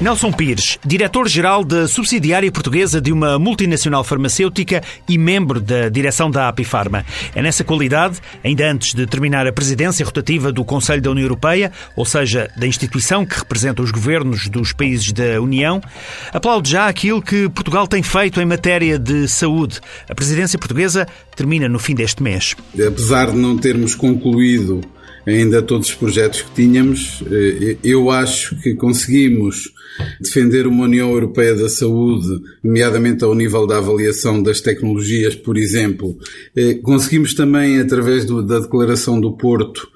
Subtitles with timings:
[0.00, 6.48] Nelson Pires, diretor-geral da subsidiária portuguesa de uma multinacional farmacêutica e membro da direção da
[6.48, 7.04] Apifarma.
[7.34, 11.72] É nessa qualidade, ainda antes de terminar a presidência rotativa do Conselho da União Europeia,
[11.96, 15.80] ou seja, da instituição que representa os governos dos países da União,
[16.32, 19.80] aplaude já aquilo que Portugal tem feito em matéria de saúde.
[20.08, 22.54] A presidência portuguesa termina no fim deste mês.
[22.74, 24.80] Apesar de não termos concluído
[25.34, 27.22] ainda todos os projetos que tínhamos.
[27.30, 29.72] Eh, eu acho que conseguimos
[30.20, 36.16] defender uma União Europeia da Saúde, nomeadamente ao nível da avaliação das tecnologias, por exemplo.
[36.56, 39.88] Eh, conseguimos também, através da Declaração do Porto,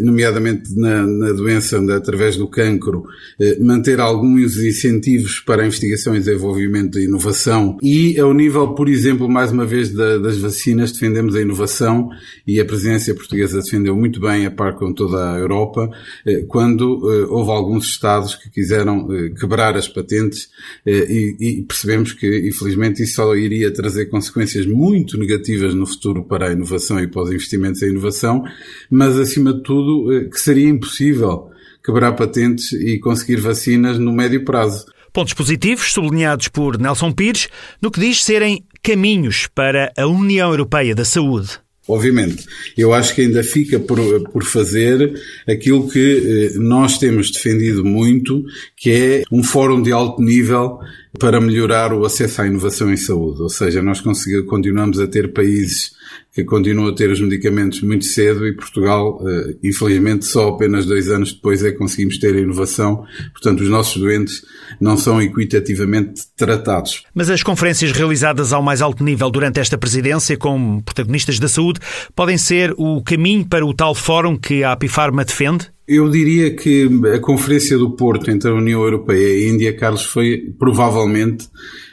[0.00, 3.04] nomeadamente na, na doença através do cancro,
[3.40, 7.76] eh, manter alguns incentivos para a investigação e desenvolvimento e inovação.
[7.82, 12.08] E ao nível, por exemplo, mais uma vez da, das vacinas, defendemos a inovação
[12.46, 15.90] e a presidência portuguesa defendeu muito bem a par com toda a Europa,
[16.24, 16.86] eh, quando
[17.30, 19.06] houve alguns Estados que quiseram
[19.38, 20.48] quebrar as patentes
[20.86, 26.48] e, e percebemos que, infelizmente, isso só iria trazer consequências muito negativas no futuro para
[26.48, 28.44] a inovação e para os investimentos em inovação,
[28.90, 31.50] mas acima de tudo, eh, que seria impossível
[31.84, 34.86] quebrar patentes e conseguir vacinas no médio prazo.
[35.12, 37.48] Pontos positivos sublinhados por Nelson Pires
[37.80, 41.60] no que diz serem caminhos para a União Europeia da Saúde.
[41.88, 42.44] Obviamente,
[42.76, 43.98] eu acho que ainda fica por,
[44.30, 45.14] por fazer
[45.48, 48.42] aquilo que eh, nós temos defendido muito,
[48.76, 50.80] que é um fórum de alto nível
[51.20, 53.40] para melhorar o acesso à inovação em saúde.
[53.40, 54.02] Ou seja, nós
[54.48, 55.92] continuamos a ter países
[56.32, 61.08] que continuam a ter os medicamentos muito cedo e Portugal, eh, infelizmente, só apenas dois
[61.08, 63.04] anos depois é que conseguimos ter a inovação.
[63.32, 64.42] Portanto, os nossos doentes
[64.80, 67.04] não são equitativamente tratados.
[67.14, 71.80] Mas as conferências realizadas ao mais alto nível durante esta presidência, com protagonistas da saúde,
[72.14, 75.75] podem ser o caminho para o tal fórum que a Apifarma defende?
[75.88, 80.02] Eu diria que a Conferência do Porto entre a União Europeia e a Índia, Carlos,
[80.02, 81.48] foi provavelmente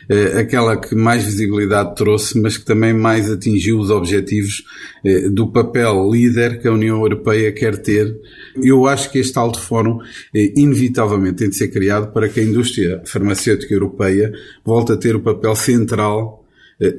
[0.10, 4.64] eh, aquela que mais visibilidade trouxe, mas que também mais atingiu os objetivos
[5.06, 8.20] eh, do papel líder que a União Europeia quer ter.
[8.64, 10.00] Eu acho que este alto fórum,
[10.34, 14.34] eh, inevitavelmente, tem de ser criado para que a indústria farmacêutica europeia
[14.66, 16.43] volte a ter o papel central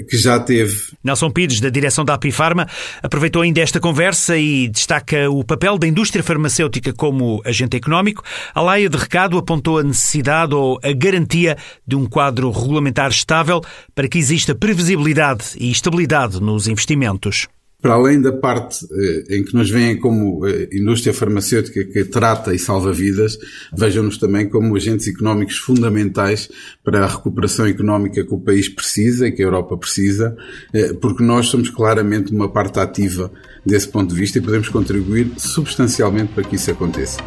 [0.08, 0.74] que já teve.
[1.02, 2.66] Nelson Pires, da direção da Apifarma,
[3.02, 8.22] aproveitou ainda esta conversa e destaca o papel da indústria farmacêutica como agente económico.
[8.54, 13.60] A Laia de Recado apontou a necessidade ou a garantia de um quadro regulamentar estável
[13.94, 17.48] para que exista previsibilidade e estabilidade nos investimentos
[17.84, 22.54] para além da parte eh, em que nos veem como eh, indústria farmacêutica que trata
[22.54, 23.36] e salva vidas,
[23.76, 26.48] vejam-nos também como agentes económicos fundamentais
[26.82, 30.34] para a recuperação económica que o país precisa e que a Europa precisa,
[30.72, 33.30] eh, porque nós somos claramente uma parte ativa
[33.66, 37.18] desse ponto de vista e podemos contribuir substancialmente para que isso aconteça.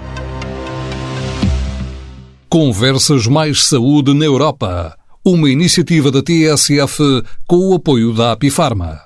[2.49, 4.97] Conversas Mais Saúde na Europa.
[5.23, 6.97] Uma iniciativa da TSF
[7.45, 9.05] com o apoio da Apifarma.